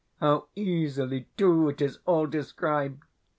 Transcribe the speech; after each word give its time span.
How 0.19 0.47
easily, 0.55 1.27
too, 1.37 1.69
it 1.69 1.79
is 1.79 1.99
all 2.07 2.25
described! 2.25 3.03